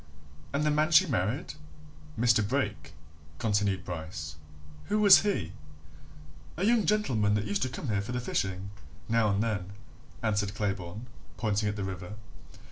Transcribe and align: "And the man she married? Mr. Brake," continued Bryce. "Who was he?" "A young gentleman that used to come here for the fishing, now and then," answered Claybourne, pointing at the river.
"And 0.51 0.63
the 0.63 0.71
man 0.71 0.89
she 0.89 1.05
married? 1.05 1.53
Mr. 2.19 2.41
Brake," 2.49 2.93
continued 3.37 3.85
Bryce. 3.85 4.35
"Who 4.85 4.99
was 4.99 5.19
he?" 5.21 5.51
"A 6.57 6.65
young 6.65 6.87
gentleman 6.87 7.35
that 7.35 7.45
used 7.45 7.61
to 7.61 7.69
come 7.69 7.89
here 7.89 8.01
for 8.01 8.11
the 8.11 8.19
fishing, 8.19 8.71
now 9.07 9.29
and 9.29 9.43
then," 9.43 9.73
answered 10.23 10.55
Claybourne, 10.55 11.05
pointing 11.37 11.69
at 11.69 11.75
the 11.75 11.83
river. 11.83 12.15